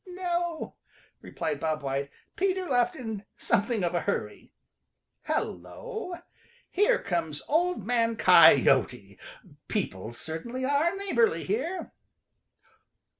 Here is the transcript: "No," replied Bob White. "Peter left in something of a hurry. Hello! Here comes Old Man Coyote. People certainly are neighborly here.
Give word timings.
"No," 0.07 0.77
replied 1.21 1.59
Bob 1.59 1.83
White. 1.83 2.09
"Peter 2.35 2.65
left 2.65 2.95
in 2.95 3.23
something 3.37 3.83
of 3.83 3.93
a 3.93 3.99
hurry. 3.99 4.51
Hello! 5.25 6.15
Here 6.71 6.97
comes 6.97 7.43
Old 7.47 7.85
Man 7.85 8.15
Coyote. 8.15 9.19
People 9.67 10.11
certainly 10.11 10.65
are 10.65 10.95
neighborly 10.97 11.43
here. 11.43 11.91